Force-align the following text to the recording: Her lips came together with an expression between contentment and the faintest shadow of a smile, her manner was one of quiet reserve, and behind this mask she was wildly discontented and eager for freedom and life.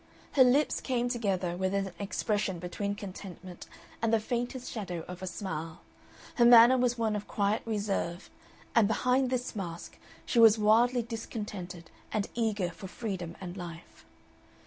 Her 0.31 0.43
lips 0.43 0.81
came 0.81 1.09
together 1.09 1.55
with 1.55 1.75
an 1.75 1.91
expression 1.99 2.57
between 2.57 2.95
contentment 2.95 3.67
and 4.01 4.11
the 4.11 4.19
faintest 4.19 4.71
shadow 4.71 5.05
of 5.07 5.21
a 5.21 5.27
smile, 5.27 5.81
her 6.37 6.45
manner 6.45 6.75
was 6.75 6.97
one 6.97 7.15
of 7.15 7.27
quiet 7.27 7.61
reserve, 7.67 8.31
and 8.73 8.87
behind 8.87 9.29
this 9.29 9.55
mask 9.55 9.99
she 10.25 10.39
was 10.39 10.57
wildly 10.57 11.03
discontented 11.03 11.91
and 12.11 12.29
eager 12.33 12.69
for 12.71 12.87
freedom 12.87 13.35
and 13.39 13.55
life. 13.55 14.03